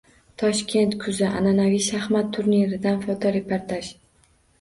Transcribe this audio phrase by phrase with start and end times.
[0.41, 3.91] Toshkent kuzi an’anaviy shaxmat turniridan fotoreportaj